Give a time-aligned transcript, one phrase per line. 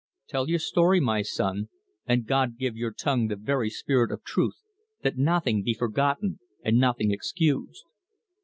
[0.27, 1.69] "Tell your story, my son,
[2.07, 4.57] and God give your tongue the very spirit of truth,
[5.03, 7.83] that nothing be forgotten and nothing excused."